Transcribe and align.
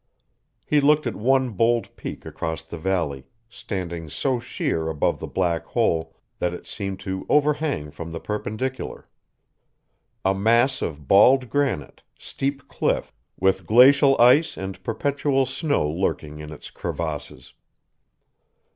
He 0.65 0.81
looked 0.81 1.05
at 1.05 1.15
one 1.15 1.51
bold 1.51 1.95
peak 1.95 2.25
across 2.25 2.63
the 2.63 2.79
valley, 2.79 3.27
standing 3.51 4.09
so 4.09 4.39
sheer 4.39 4.89
above 4.89 5.19
the 5.19 5.27
Black 5.27 5.63
Hole 5.65 6.15
that 6.39 6.55
it 6.55 6.65
seemed 6.65 6.99
to 7.01 7.23
overhang 7.29 7.91
from 7.91 8.09
the 8.09 8.19
perpendicular; 8.19 9.07
a 10.25 10.33
mass 10.33 10.81
of 10.81 11.07
bald 11.07 11.51
granite, 11.51 12.01
steep 12.17 12.67
cliff, 12.67 13.13
with 13.39 13.67
glacial 13.67 14.19
ice 14.19 14.57
and 14.57 14.81
perpetual 14.83 15.45
snow 15.45 15.87
lurking 15.87 16.39
in 16.39 16.51
its 16.51 16.71
crevasses. 16.71 17.53